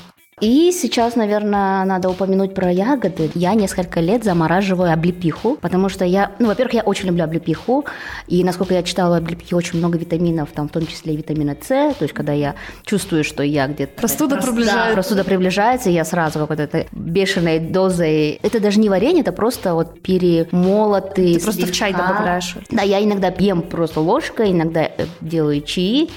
и 0.41 0.71
сейчас, 0.71 1.15
наверное, 1.15 1.85
надо 1.85 2.09
упомянуть 2.09 2.53
про 2.53 2.71
ягоды. 2.71 3.29
Я 3.35 3.53
несколько 3.53 3.99
лет 3.99 4.23
замораживаю 4.23 4.93
облепиху, 4.93 5.57
потому 5.61 5.89
что 5.89 6.05
я, 6.05 6.31
ну, 6.39 6.47
во-первых, 6.47 6.73
я 6.73 6.81
очень 6.81 7.07
люблю 7.07 7.23
облепиху, 7.23 7.85
и, 8.27 8.43
насколько 8.43 8.73
я 8.73 8.83
читала, 8.83 9.15
в 9.15 9.17
облепихе 9.17 9.55
очень 9.55 9.79
много 9.79 9.97
витаминов, 9.97 10.49
там, 10.51 10.69
в 10.69 10.71
том 10.71 10.85
числе 10.87 11.13
и 11.13 11.17
витамина 11.17 11.55
С, 11.61 11.67
то 11.67 12.03
есть, 12.03 12.13
когда 12.13 12.33
я 12.33 12.55
чувствую, 12.85 13.23
что 13.23 13.43
я 13.43 13.67
где-то... 13.67 13.93
Простуда 13.99 14.35
просто, 14.35 14.51
приближается. 14.51 14.87
Да, 14.87 14.93
простуда 14.93 15.23
приближается, 15.23 15.89
я 15.89 16.05
сразу 16.05 16.39
какой-то 16.39 16.85
бешеной 16.91 17.59
дозой... 17.59 18.39
Это 18.41 18.59
даже 18.59 18.79
не 18.79 18.89
варенье, 18.89 19.21
это 19.21 19.31
просто 19.31 19.73
вот 19.73 20.01
перемолотый... 20.01 21.35
Ты 21.35 21.43
просто 21.43 21.65
в 21.65 21.71
чай 21.71 21.91
добавляешь. 21.91 22.55
Да, 22.69 22.81
я 22.83 23.03
иногда 23.03 23.33
ем 23.37 23.61
просто 23.61 23.99
ложкой, 23.99 24.51
иногда 24.51 24.83
э, 24.83 25.05
делаю 25.21 25.61
чаи, 25.61 26.09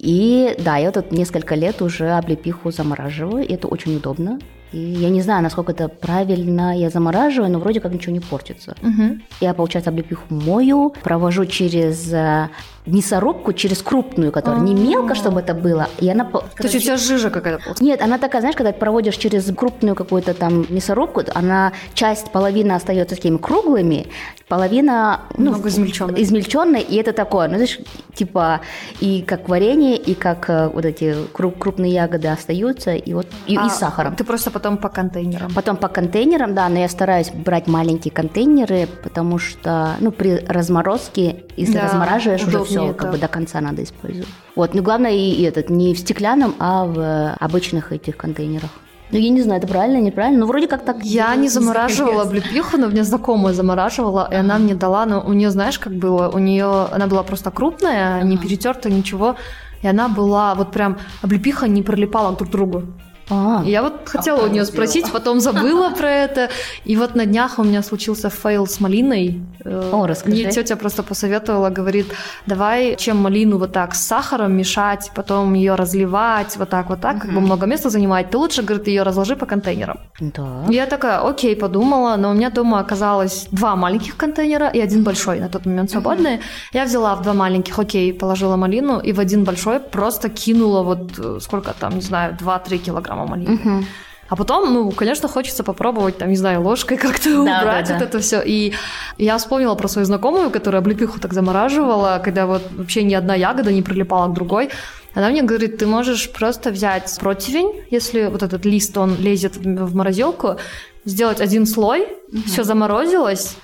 И 0.00 0.54
да, 0.58 0.78
я 0.78 0.92
тут 0.92 1.12
несколько 1.12 1.54
лет 1.54 1.82
уже 1.82 2.10
облепиху 2.12 2.70
замораживаю, 2.70 3.46
и 3.46 3.52
это 3.52 3.68
очень 3.68 3.96
удобно. 3.96 4.38
И 4.72 4.78
я 4.78 5.10
не 5.10 5.20
знаю, 5.20 5.42
насколько 5.42 5.72
это 5.72 5.88
правильно 5.88 6.78
я 6.78 6.88
замораживаю, 6.88 7.50
но 7.50 7.58
вроде 7.58 7.80
как 7.80 7.92
ничего 7.92 8.12
не 8.12 8.20
портится. 8.20 8.76
Угу. 8.82 9.18
Я, 9.40 9.52
получается, 9.52 9.90
облепиху 9.90 10.22
мою, 10.30 10.94
провожу 11.02 11.44
через 11.44 12.10
э, 12.12 12.48
мясорубку, 12.90 13.52
через 13.52 13.82
крупную, 13.82 14.32
которая 14.32 14.60
не 14.60 14.74
мелко, 14.74 15.14
чтобы 15.14 15.40
это 15.40 15.54
было. 15.54 15.88
И 15.98 16.08
она... 16.08 16.24
То 16.24 16.44
есть 16.62 16.74
у 16.74 16.78
тебя 16.78 16.96
жижа 16.96 17.30
какая-то 17.30 17.74
Нет, 17.80 18.02
она 18.02 18.18
такая, 18.18 18.40
знаешь, 18.40 18.56
когда 18.56 18.72
проводишь 18.72 19.16
через 19.16 19.44
крупную 19.54 19.94
какую-то 19.94 20.34
там 20.34 20.66
мясорубку, 20.68 21.22
она 21.34 21.72
часть, 21.94 22.30
половина 22.30 22.76
остается 22.76 23.16
такими 23.16 23.36
круглыми, 23.36 24.06
половина... 24.48 25.20
Ну, 25.36 25.50
Много 25.52 25.68
измельченной. 25.68 26.22
Измельченной, 26.22 26.80
и 26.80 26.96
это 26.96 27.12
такое, 27.12 27.48
ну, 27.48 27.54
знаешь, 27.54 27.78
типа 28.14 28.60
и 29.00 29.22
как 29.22 29.48
варенье, 29.48 29.96
и 29.96 30.14
как 30.14 30.50
э, 30.50 30.68
вот 30.68 30.84
эти 30.84 31.14
крупные 31.32 31.92
ягоды 31.92 32.28
остаются, 32.28 32.94
и 32.94 33.14
вот 33.14 33.26
и, 33.46 33.56
а, 33.56 33.66
и 33.66 33.70
сахаром. 33.70 34.16
Ты 34.16 34.24
просто 34.24 34.50
потом 34.50 34.76
по 34.76 34.88
контейнерам. 34.88 35.52
Потом 35.54 35.76
по 35.76 35.88
контейнерам, 35.88 36.54
да, 36.54 36.68
но 36.68 36.80
я 36.80 36.88
стараюсь 36.88 37.30
брать 37.30 37.68
маленькие 37.68 38.12
контейнеры, 38.12 38.88
потому 39.02 39.38
что, 39.38 39.96
ну, 40.00 40.10
при 40.10 40.44
разморозке, 40.46 41.44
если 41.56 41.74
да, 41.74 41.84
размораживаешь, 41.84 42.44
уже 42.46 42.64
все 42.64 42.79
как 42.96 43.10
бы 43.12 43.18
до 43.18 43.28
конца 43.28 43.60
надо 43.60 43.82
использовать. 43.82 44.28
Вот, 44.56 44.74
ну, 44.74 44.82
главное 44.82 45.12
и, 45.12 45.30
и 45.32 45.42
этот, 45.42 45.70
не 45.70 45.94
в 45.94 45.98
стеклянном, 45.98 46.54
а 46.58 46.84
в 46.84 47.34
обычных 47.40 47.92
этих 47.92 48.16
контейнерах. 48.16 48.70
Ну, 49.12 49.18
я 49.18 49.30
не 49.30 49.42
знаю, 49.42 49.58
это 49.58 49.66
правильно, 49.66 50.00
неправильно, 50.00 50.40
но 50.40 50.46
вроде 50.46 50.68
как 50.68 50.84
так. 50.84 51.02
Я 51.02 51.34
не 51.34 51.48
замораживала 51.48 52.22
облепиху, 52.22 52.76
но 52.76 52.88
мне 52.88 53.02
знакомая 53.02 53.52
замораживала, 53.54 54.28
и 54.30 54.36
она 54.36 54.58
мне 54.58 54.74
дала, 54.74 55.04
но 55.04 55.20
у 55.20 55.32
нее, 55.32 55.50
знаешь, 55.50 55.78
как 55.78 55.92
было, 55.92 56.28
у 56.28 56.38
нее, 56.38 56.86
она 56.92 57.06
была 57.06 57.22
просто 57.24 57.50
крупная, 57.50 58.22
не 58.22 58.38
перетертая, 58.38 58.92
ничего, 58.92 59.34
и 59.82 59.88
она 59.88 60.08
была 60.08 60.54
вот 60.54 60.70
прям, 60.70 60.98
облепиха 61.22 61.66
не 61.66 61.82
прилипала 61.82 62.36
друг 62.36 62.50
к 62.50 62.52
другу. 62.52 62.84
А, 63.30 63.62
я 63.64 63.82
вот 63.82 64.08
хотела 64.08 64.44
у 64.44 64.48
нее 64.48 64.64
спросить, 64.64 65.10
потом 65.12 65.40
забыла 65.40 65.90
про 65.90 66.10
это. 66.10 66.50
И 66.84 66.96
вот 66.96 67.14
на 67.14 67.26
днях 67.26 67.58
у 67.58 67.64
меня 67.64 67.82
случился 67.82 68.30
fail 68.30 68.66
с 68.66 68.80
малиной. 68.80 69.40
О, 69.64 70.06
расскажи. 70.06 70.36
Мне 70.36 70.50
тетя 70.50 70.76
просто 70.76 71.02
посоветовала, 71.02 71.70
говорит, 71.70 72.06
давай 72.46 72.96
чем 72.96 73.18
малину 73.18 73.58
вот 73.58 73.72
так 73.72 73.94
с 73.94 74.00
сахаром 74.00 74.52
мешать, 74.52 75.10
потом 75.14 75.54
ее 75.54 75.74
разливать, 75.74 76.56
вот 76.56 76.70
так, 76.70 76.88
вот 76.88 77.00
так, 77.00 77.16
угу. 77.16 77.22
как 77.22 77.32
бы 77.34 77.40
много 77.40 77.66
места 77.66 77.90
занимать. 77.90 78.30
Ты 78.30 78.38
лучше, 78.38 78.62
говорит, 78.62 78.88
ее 78.88 79.02
разложи 79.02 79.36
по 79.36 79.46
контейнерам. 79.46 79.98
Да. 80.20 80.64
Я 80.68 80.86
такая, 80.86 81.20
окей, 81.20 81.54
подумала, 81.56 82.16
но 82.16 82.30
у 82.30 82.34
меня 82.34 82.50
дома 82.50 82.80
оказалось 82.80 83.48
два 83.52 83.76
маленьких 83.76 84.16
контейнера 84.16 84.68
и 84.68 84.80
один 84.80 85.04
большой 85.04 85.40
на 85.40 85.48
тот 85.48 85.66
момент 85.66 85.90
свободный. 85.90 86.34
Угу. 86.34 86.42
Я 86.72 86.84
взяла 86.84 87.14
в 87.14 87.22
два 87.22 87.34
маленьких, 87.34 87.78
окей, 87.78 88.12
положила 88.12 88.56
малину 88.56 88.98
и 88.98 89.12
в 89.12 89.20
один 89.20 89.44
большой 89.44 89.80
просто 89.80 90.28
кинула 90.28 90.82
вот 90.82 91.18
э, 91.18 91.38
сколько 91.40 91.74
там, 91.78 91.94
не 91.94 92.00
знаю, 92.00 92.36
2-3 92.40 92.78
килограмма 92.78 93.19
мама 93.20 93.30
малины. 93.30 93.54
Угу. 93.54 93.84
А 94.28 94.36
потом, 94.36 94.72
ну, 94.72 94.90
конечно, 94.92 95.28
хочется 95.28 95.64
попробовать, 95.64 96.18
там, 96.18 96.28
не 96.28 96.36
знаю, 96.36 96.62
ложкой 96.62 96.98
как-то 96.98 97.44
да, 97.44 97.60
убрать 97.60 97.88
да, 97.88 97.94
да. 97.94 97.98
вот 97.98 98.02
это 98.02 98.20
все. 98.20 98.40
И 98.40 98.72
я 99.18 99.36
вспомнила 99.38 99.74
про 99.74 99.88
свою 99.88 100.06
знакомую, 100.06 100.50
которая 100.50 100.80
облепиху 100.80 101.18
так 101.18 101.32
замораживала, 101.32 102.20
когда 102.22 102.46
вот 102.46 102.62
вообще 102.70 103.02
ни 103.02 103.14
одна 103.14 103.34
ягода 103.34 103.72
не 103.72 103.82
прилипала 103.82 104.28
к 104.28 104.34
другой. 104.34 104.70
Она 105.14 105.30
мне 105.30 105.42
говорит, 105.42 105.78
ты 105.78 105.86
можешь 105.86 106.30
просто 106.30 106.70
взять 106.70 107.18
противень, 107.20 107.82
если 107.90 108.26
вот 108.26 108.44
этот 108.44 108.64
лист, 108.64 108.96
он 108.96 109.16
лезет 109.18 109.56
в 109.56 109.96
морозилку, 109.96 110.58
сделать 111.04 111.40
один 111.40 111.66
слой, 111.66 112.02
угу. 112.02 112.42
все 112.46 112.62
заморозилось, 112.62 113.56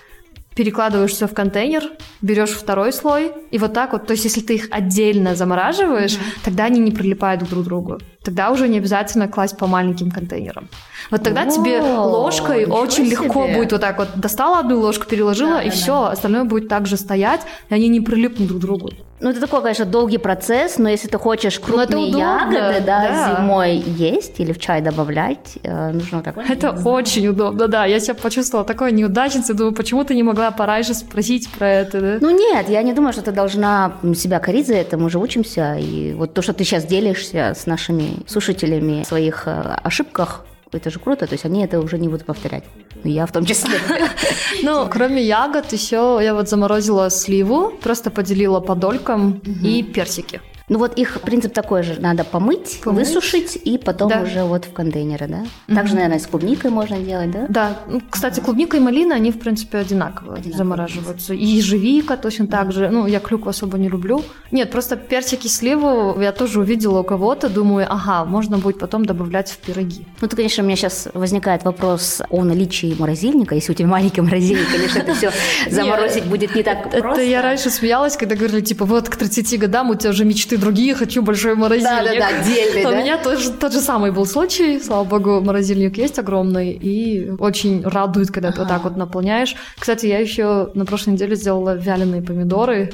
перекладываешь 0.56 1.12
все 1.12 1.28
в 1.28 1.34
контейнер, 1.34 1.84
берешь 2.22 2.50
второй 2.50 2.92
слой, 2.92 3.30
и 3.50 3.58
вот 3.58 3.74
так 3.74 3.92
вот, 3.92 4.06
то 4.06 4.12
есть 4.12 4.24
если 4.24 4.40
ты 4.40 4.54
их 4.54 4.68
отдельно 4.70 5.36
замораживаешь, 5.36 6.14
mm-hmm. 6.14 6.44
тогда 6.44 6.64
они 6.64 6.80
не 6.80 6.90
прилипают 6.90 7.44
друг 7.44 7.62
к 7.62 7.66
другу. 7.66 7.98
Тогда 8.24 8.50
уже 8.50 8.66
не 8.66 8.78
обязательно 8.78 9.28
класть 9.28 9.58
по 9.58 9.66
маленьким 9.66 10.10
контейнерам. 10.10 10.68
Вот 11.10 11.22
тогда 11.22 11.42
О, 11.42 11.50
тебе 11.50 11.80
ложкой 11.80 12.66
очень 12.66 13.06
себе. 13.06 13.16
легко 13.16 13.46
будет 13.46 13.72
вот 13.72 13.80
так 13.80 13.98
вот 13.98 14.08
достала 14.16 14.60
одну 14.60 14.80
ложку, 14.80 15.06
переложила, 15.06 15.56
да, 15.56 15.62
и 15.62 15.70
да, 15.70 15.74
все, 15.74 15.92
да. 15.92 16.10
остальное 16.10 16.44
будет 16.44 16.68
также 16.68 16.96
стоять, 16.96 17.42
и 17.68 17.74
они 17.74 17.88
не 17.88 18.00
прилипнут 18.00 18.48
друг 18.48 18.60
к 18.60 18.62
другу. 18.62 18.90
Ну, 19.18 19.30
это 19.30 19.40
такой, 19.40 19.62
конечно, 19.62 19.86
долгий 19.86 20.18
процесс, 20.18 20.76
но 20.76 20.90
если 20.90 21.08
ты 21.08 21.16
хочешь 21.16 21.58
ну, 21.58 21.64
крупные 21.64 22.08
ягоды, 22.08 22.84
да, 22.84 23.00
да, 23.08 23.36
зимой 23.36 23.76
есть 23.76 24.38
или 24.40 24.52
в 24.52 24.60
чай 24.60 24.82
добавлять, 24.82 25.56
э, 25.62 25.92
нужно 25.92 26.22
так. 26.22 26.36
Это 26.36 26.72
очень 26.84 27.26
удобно, 27.28 27.66
да. 27.66 27.86
Я 27.86 27.98
себя 27.98 28.14
почувствовала 28.14 28.66
такой 28.66 28.92
неудачницей, 28.92 29.54
думаю, 29.54 29.74
почему 29.74 30.04
ты 30.04 30.14
не 30.14 30.22
могла 30.22 30.50
пораньше 30.50 30.92
спросить 30.92 31.48
про 31.48 31.66
это, 31.66 32.00
да? 32.00 32.18
Ну, 32.20 32.30
нет, 32.30 32.68
я 32.68 32.82
не 32.82 32.92
думаю, 32.92 33.14
что 33.14 33.22
ты 33.22 33.32
должна 33.32 33.94
себя 34.14 34.38
корить 34.38 34.66
за 34.66 34.74
это, 34.74 34.98
мы 34.98 35.08
же 35.08 35.18
учимся, 35.18 35.76
и 35.76 36.12
вот 36.12 36.34
то, 36.34 36.42
что 36.42 36.52
ты 36.52 36.64
сейчас 36.64 36.84
делишься 36.84 37.54
с 37.56 37.64
нашими 37.64 38.18
слушателями 38.26 39.02
в 39.02 39.06
своих 39.06 39.44
э, 39.46 39.78
ошибках, 39.82 40.44
это 40.76 40.90
же 40.90 40.98
круто, 40.98 41.26
то 41.26 41.34
есть 41.34 41.44
они 41.44 41.64
это 41.64 41.80
уже 41.80 41.98
не 41.98 42.08
будут 42.08 42.26
повторять. 42.26 42.64
Ну, 43.04 43.10
я 43.10 43.26
в 43.26 43.32
том 43.32 43.44
числе. 43.44 43.78
Ну, 44.62 44.88
кроме 44.90 45.22
ягод, 45.22 45.72
еще 45.72 46.18
я 46.22 46.34
вот 46.34 46.48
заморозила 46.48 47.10
сливу, 47.10 47.72
просто 47.82 48.10
поделила 48.10 48.60
по 48.60 48.74
долькам 48.74 49.40
и 49.62 49.82
персики. 49.82 50.40
Ну 50.68 50.78
вот 50.78 50.98
их 50.98 51.20
принцип 51.20 51.52
такой 51.52 51.84
же, 51.84 52.00
надо 52.00 52.24
помыть, 52.24 52.80
помыть. 52.82 53.06
высушить 53.06 53.56
и 53.56 53.78
потом 53.78 54.08
да. 54.08 54.22
уже 54.22 54.42
вот 54.42 54.64
в 54.64 54.72
контейнеры, 54.72 55.28
да? 55.28 55.44
Mm-hmm. 55.68 55.74
Также, 55.74 55.94
наверное, 55.94 56.18
с 56.18 56.26
клубникой 56.26 56.70
можно 56.72 56.98
делать, 56.98 57.30
да? 57.30 57.46
Да, 57.48 57.78
ну, 57.86 58.00
кстати, 58.10 58.40
клубника 58.40 58.76
и 58.76 58.80
малина, 58.80 59.14
они, 59.14 59.30
в 59.30 59.38
принципе, 59.38 59.78
одинаково, 59.78 60.34
одинаково 60.34 60.56
замораживаются. 60.56 61.34
И 61.34 61.44
ежевика 61.44 62.16
точно 62.16 62.48
так 62.48 62.72
же, 62.72 62.88
ну, 62.90 63.06
я 63.06 63.20
клюкву 63.20 63.50
особо 63.50 63.78
не 63.78 63.88
люблю. 63.88 64.24
Нет, 64.50 64.70
просто 64.72 64.96
персики, 64.96 65.46
сливу 65.46 66.20
я 66.20 66.32
тоже 66.32 66.60
увидела 66.60 67.00
у 67.00 67.04
кого-то, 67.04 67.48
думаю, 67.48 67.86
ага, 67.88 68.24
можно 68.24 68.58
будет 68.58 68.80
потом 68.80 69.04
добавлять 69.04 69.50
в 69.50 69.58
пироги. 69.58 70.04
Ну, 70.20 70.26
то, 70.26 70.34
конечно, 70.34 70.64
у 70.64 70.66
меня 70.66 70.76
сейчас 70.76 71.08
возникает 71.14 71.64
вопрос 71.64 72.22
о 72.28 72.42
наличии 72.42 72.96
морозильника. 72.98 73.54
Если 73.54 73.70
у 73.72 73.74
тебя 73.74 73.88
маленький 73.88 74.20
морозильник, 74.20 74.68
конечно, 74.70 74.98
это 74.98 75.14
все 75.14 75.30
заморозить 75.70 76.24
будет 76.24 76.56
не 76.56 76.64
так 76.64 76.90
просто. 76.90 77.08
Это 77.08 77.22
я 77.22 77.40
раньше 77.40 77.70
смеялась, 77.70 78.16
когда 78.16 78.34
говорили, 78.34 78.62
типа, 78.62 78.84
вот 78.84 79.08
к 79.08 79.14
30 79.14 79.60
годам 79.60 79.90
у 79.90 79.94
тебя 79.94 80.10
уже 80.10 80.24
мечты 80.24 80.55
ты 80.56 80.60
другие, 80.60 80.94
хочу 80.94 81.22
большой 81.22 81.54
морозильник. 81.54 81.90
Да, 81.90 82.02
да, 82.02 82.18
да, 82.18 82.40
отдельный, 82.40 82.86
У 82.92 82.96
меня 82.96 83.18
тоже 83.18 83.50
тот 83.50 83.72
же 83.72 83.80
самый 83.80 84.10
был 84.10 84.26
случай, 84.26 84.80
слава 84.80 85.04
богу, 85.04 85.40
морозильник 85.40 85.98
есть 85.98 86.18
огромный, 86.18 86.72
и 86.72 87.30
очень 87.38 87.82
радует, 87.82 88.30
когда 88.30 88.52
ты 88.52 88.60
вот 88.60 88.68
так 88.68 88.84
вот 88.84 88.96
наполняешь. 88.96 89.54
Кстати, 89.78 90.06
я 90.06 90.18
еще 90.18 90.70
на 90.74 90.84
прошлой 90.84 91.14
неделе 91.14 91.36
сделала 91.36 91.76
вяленые 91.76 92.22
помидоры. 92.22 92.92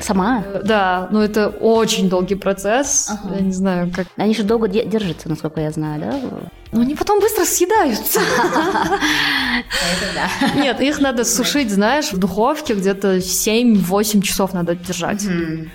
Сама? 0.00 0.44
Э, 0.46 0.62
да, 0.64 1.08
но 1.10 1.22
это 1.22 1.48
очень 1.48 2.08
долгий 2.08 2.36
процесс, 2.36 3.10
я 3.34 3.40
не 3.40 3.52
знаю, 3.52 3.90
как... 3.94 4.06
Они 4.16 4.34
же 4.34 4.42
долго 4.42 4.68
держатся, 4.68 5.28
насколько 5.28 5.60
я 5.60 5.70
знаю, 5.70 6.00
да? 6.00 6.20
Но 6.72 6.82
они 6.82 6.94
потом 6.94 7.20
быстро 7.20 7.44
съедаются. 7.44 8.20
Нет, 10.54 10.80
их 10.80 11.00
надо 11.00 11.24
сушить, 11.24 11.70
знаешь, 11.70 12.12
в 12.12 12.18
духовке 12.18 12.74
где-то 12.74 13.16
7-8 13.16 14.22
часов 14.22 14.52
надо 14.52 14.74
держать. 14.74 15.24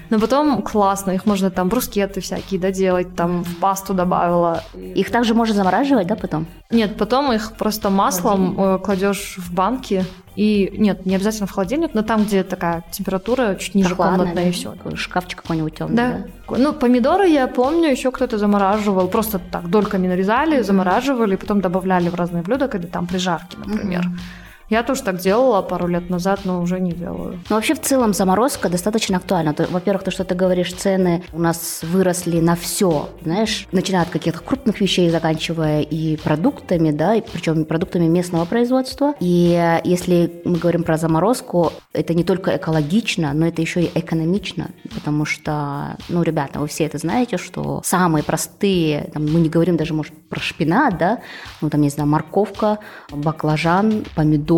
Но 0.09 0.19
потом 0.19 0.61
классно, 0.61 1.11
их 1.11 1.25
можно 1.25 1.49
там 1.49 1.69
брускеты 1.69 2.21
всякие, 2.21 2.59
да, 2.59 2.71
делать, 2.71 3.15
там 3.15 3.43
в 3.43 3.55
пасту 3.57 3.93
добавила. 3.93 4.63
Их 4.95 5.09
также 5.09 5.33
можно 5.33 5.55
замораживать, 5.55 6.07
да, 6.07 6.15
потом? 6.15 6.45
Нет, 6.69 6.97
потом 6.97 7.31
их 7.31 7.53
просто 7.53 7.89
маслом 7.89 8.59
э, 8.59 8.79
кладешь 8.79 9.35
в 9.37 9.53
банки, 9.53 10.05
и 10.35 10.73
нет, 10.77 11.05
не 11.05 11.15
обязательно 11.15 11.47
в 11.47 11.51
холодильник, 11.51 11.93
но 11.93 12.01
там, 12.01 12.23
где 12.23 12.43
такая 12.43 12.83
температура 12.91 13.55
чуть 13.55 13.75
ниже 13.75 13.95
комнатная, 13.95 14.49
и 14.49 14.51
все. 14.51 14.75
Шкафчик 14.95 15.41
какой-нибудь 15.41 15.75
темный. 15.75 15.95
Да. 15.95 16.25
да. 16.49 16.57
Ну, 16.57 16.73
помидоры, 16.73 17.27
я 17.27 17.47
помню, 17.47 17.89
еще 17.89 18.11
кто-то 18.11 18.37
замораживал, 18.37 19.07
просто 19.07 19.39
так 19.39 19.69
дольками 19.69 20.07
нарезали, 20.07 20.61
замораживали, 20.61 21.35
потом 21.35 21.61
добавляли 21.61 22.09
в 22.09 22.15
разные 22.15 22.43
блюда, 22.43 22.67
когда 22.67 22.87
там 22.87 23.07
при 23.07 23.17
жарке, 23.17 23.57
например. 23.57 24.01
Mm-hmm. 24.01 24.42
Я 24.69 24.83
тоже 24.83 25.03
так 25.03 25.17
делала 25.17 25.61
пару 25.61 25.87
лет 25.87 26.09
назад, 26.09 26.41
но 26.45 26.61
уже 26.61 26.79
не 26.79 26.91
делаю. 26.91 27.39
Ну, 27.49 27.55
вообще, 27.55 27.75
в 27.75 27.81
целом, 27.81 28.13
заморозка 28.13 28.69
достаточно 28.69 29.17
актуальна. 29.17 29.53
Во-первых, 29.69 30.03
то, 30.03 30.11
что 30.11 30.23
ты 30.23 30.35
говоришь, 30.35 30.73
цены 30.73 31.23
у 31.33 31.39
нас 31.39 31.81
выросли 31.83 32.39
на 32.39 32.55
все, 32.55 33.09
знаешь, 33.21 33.67
начиная 33.71 34.03
от 34.03 34.09
каких-то 34.09 34.39
крупных 34.39 34.81
вещей, 34.81 35.09
заканчивая 35.09 35.81
и 35.81 36.17
продуктами, 36.17 36.91
да, 36.91 37.15
и 37.15 37.21
причем 37.21 37.65
продуктами 37.65 38.05
местного 38.05 38.45
производства. 38.45 39.13
И 39.19 39.79
если 39.83 40.41
мы 40.45 40.57
говорим 40.57 40.83
про 40.83 40.97
заморозку, 40.97 41.71
это 41.91 42.13
не 42.13 42.23
только 42.23 42.55
экологично, 42.55 43.33
но 43.33 43.47
это 43.47 43.61
еще 43.61 43.83
и 43.83 43.91
экономично, 43.93 44.71
потому 44.93 45.25
что, 45.25 45.97
ну, 46.09 46.23
ребята, 46.23 46.59
вы 46.59 46.67
все 46.67 46.85
это 46.85 46.97
знаете, 46.97 47.37
что 47.37 47.81
самые 47.83 48.23
простые, 48.23 49.09
там, 49.13 49.25
мы 49.25 49.39
не 49.39 49.49
говорим 49.49 49.77
даже, 49.77 49.93
может, 49.93 50.13
про 50.29 50.39
шпинат, 50.39 50.97
да, 50.97 51.19
ну, 51.61 51.69
там, 51.69 51.81
не 51.81 51.89
знаю, 51.89 52.09
морковка, 52.09 52.79
баклажан, 53.11 54.05
помидор, 54.15 54.52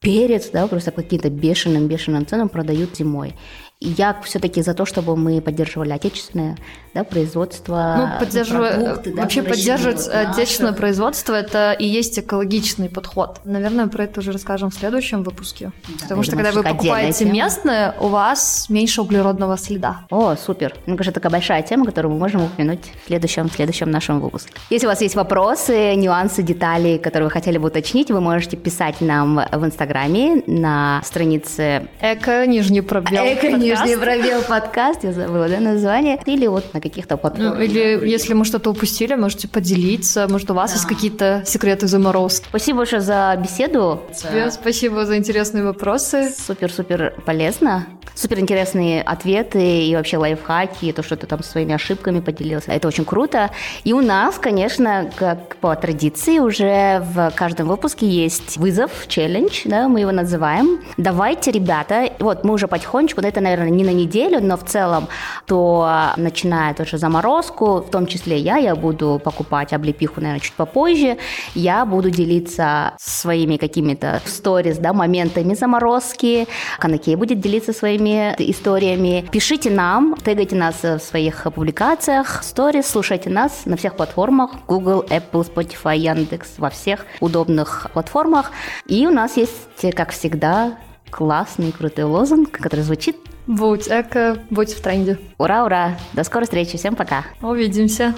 перец, 0.00 0.50
да, 0.50 0.66
просто 0.66 0.90
каким-то 0.90 1.28
бешеным-бешеным 1.30 2.26
ценам 2.26 2.48
продают 2.48 2.96
зимой. 2.96 3.34
Я 3.80 4.20
все-таки 4.24 4.60
за 4.62 4.74
то, 4.74 4.84
чтобы 4.84 5.16
мы 5.16 5.40
поддерживали 5.40 5.92
отечественное 5.92 6.56
да, 6.94 7.04
производство. 7.04 7.94
Ну, 7.96 8.24
поддерживать, 8.24 8.74
продукты, 8.74 9.14
да, 9.14 9.22
вообще 9.22 9.42
поддерживать 9.42 10.04
да, 10.06 10.30
отечественное 10.30 10.72
производство 10.72 11.34
это 11.34 11.72
и 11.72 11.86
есть 11.86 12.18
экологичный 12.18 12.88
подход. 12.88 13.40
Наверное, 13.44 13.86
про 13.86 14.04
это 14.04 14.18
уже 14.18 14.32
расскажем 14.32 14.70
в 14.70 14.74
следующем 14.74 15.22
выпуске. 15.22 15.70
Да, 15.86 15.94
Потому 16.02 16.24
что 16.24 16.32
когда 16.32 16.50
вы 16.50 16.64
покупаете 16.64 17.20
тема. 17.20 17.32
местное, 17.32 17.94
у 18.00 18.08
вас 18.08 18.66
меньше 18.68 19.00
углеродного 19.00 19.56
следа. 19.56 20.00
О, 20.10 20.34
супер. 20.34 20.74
Мне 20.86 20.96
кажется, 20.96 21.14
такая 21.20 21.30
большая 21.30 21.62
тема, 21.62 21.86
которую 21.86 22.12
мы 22.12 22.18
можем 22.18 22.44
упомянуть 22.44 22.90
в 23.04 23.06
следующем, 23.06 23.48
в 23.48 23.52
следующем 23.52 23.92
нашем 23.92 24.18
выпуске. 24.18 24.50
Если 24.70 24.86
у 24.86 24.90
вас 24.90 25.00
есть 25.02 25.14
вопросы, 25.14 25.94
нюансы, 25.94 26.42
детали, 26.42 26.98
которые 26.98 27.28
вы 27.28 27.30
хотели 27.30 27.58
бы 27.58 27.68
уточнить, 27.68 28.10
вы 28.10 28.20
можете 28.20 28.56
писать 28.56 29.00
нам 29.00 29.40
в 29.52 29.64
Инстаграме 29.64 30.42
на 30.48 31.00
странице 31.04 31.86
Эко, 32.00 32.44
нижний 32.44 32.80
пробел. 32.80 33.24
Эко, 33.24 33.67
нижний 33.70 33.96
пробел 33.96 34.42
подкаст, 34.42 35.04
я 35.04 35.12
забыла, 35.12 35.48
да, 35.48 35.60
название. 35.60 36.20
Или 36.26 36.46
вот 36.46 36.74
на 36.74 36.80
каких-то 36.80 37.16
платформах. 37.16 37.58
Ну, 37.58 37.62
или 37.62 38.08
если 38.08 38.34
мы 38.34 38.44
что-то 38.44 38.70
упустили, 38.70 39.14
можете 39.14 39.48
поделиться. 39.48 40.26
Может, 40.28 40.50
у 40.50 40.54
вас 40.54 40.70
да. 40.70 40.76
есть 40.76 40.88
какие-то 40.88 41.42
секреты 41.46 41.86
заморозки. 41.86 42.46
Спасибо 42.48 42.78
большое 42.78 43.02
за 43.02 43.36
беседу. 43.42 44.02
Тебе 44.14 44.50
спасибо 44.50 45.04
за 45.06 45.16
интересные 45.16 45.64
вопросы. 45.64 46.32
Супер-супер 46.46 47.14
полезно. 47.24 47.86
Супер 48.18 48.40
интересные 48.40 49.00
ответы 49.00 49.86
и 49.86 49.94
вообще 49.94 50.16
лайфхаки, 50.16 50.90
то, 50.90 51.04
что 51.04 51.14
ты 51.14 51.28
там 51.28 51.40
своими 51.44 51.72
ошибками 51.72 52.18
поделился. 52.18 52.72
Это 52.72 52.88
очень 52.88 53.04
круто. 53.04 53.50
И 53.84 53.92
у 53.92 54.00
нас, 54.00 54.40
конечно, 54.40 55.08
как 55.14 55.54
по 55.58 55.76
традиции, 55.76 56.40
уже 56.40 57.00
в 57.14 57.30
каждом 57.36 57.68
выпуске 57.68 58.08
есть 58.08 58.56
вызов, 58.56 59.06
челлендж, 59.06 59.60
да, 59.66 59.86
мы 59.86 60.00
его 60.00 60.10
называем. 60.10 60.80
Давайте, 60.96 61.52
ребята, 61.52 62.12
вот 62.18 62.42
мы 62.42 62.54
уже 62.54 62.66
потихонечку, 62.66 63.20
это, 63.20 63.40
наверное, 63.40 63.70
не 63.70 63.84
на 63.84 63.92
неделю, 63.92 64.40
но 64.42 64.56
в 64.56 64.64
целом, 64.64 65.06
то 65.46 65.88
начиная 66.16 66.74
тоже 66.74 66.98
заморозку, 66.98 67.76
в 67.76 67.90
том 67.92 68.08
числе 68.08 68.36
я, 68.36 68.56
я 68.56 68.74
буду 68.74 69.20
покупать 69.22 69.72
облепиху, 69.72 70.20
наверное, 70.20 70.40
чуть 70.40 70.54
попозже, 70.54 71.18
я 71.54 71.84
буду 71.84 72.10
делиться 72.10 72.94
своими 72.98 73.58
какими-то 73.58 74.20
сторис, 74.24 74.78
да, 74.78 74.92
моментами 74.92 75.54
заморозки, 75.54 76.48
Канакей 76.80 77.14
будет 77.14 77.38
делиться 77.38 77.72
своими 77.72 78.07
историями. 78.38 79.26
Пишите 79.30 79.70
нам, 79.70 80.16
тегайте 80.24 80.56
нас 80.56 80.82
в 80.82 80.98
своих 80.98 81.46
публикациях, 81.54 82.42
сторис, 82.42 82.86
слушайте 82.86 83.30
нас 83.30 83.62
на 83.66 83.76
всех 83.76 83.96
платформах, 83.96 84.52
Google, 84.66 85.04
Apple, 85.08 85.46
Spotify, 85.54 85.96
Яндекс, 85.96 86.54
во 86.58 86.70
всех 86.70 87.06
удобных 87.20 87.90
платформах. 87.92 88.52
И 88.86 89.06
у 89.06 89.10
нас 89.10 89.36
есть, 89.36 89.54
как 89.94 90.10
всегда, 90.10 90.78
классный, 91.10 91.72
крутой 91.72 92.04
лозунг, 92.04 92.50
который 92.50 92.80
звучит 92.80 93.16
Будь 93.48 93.88
эко, 93.88 94.36
будь 94.50 94.74
в 94.74 94.82
тренде. 94.82 95.18
Ура, 95.38 95.64
ура! 95.64 95.96
До 96.12 96.22
скорой 96.22 96.44
встречи, 96.44 96.76
всем 96.76 96.94
пока! 96.94 97.24
Увидимся! 97.40 98.14